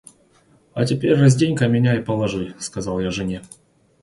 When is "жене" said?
3.11-3.43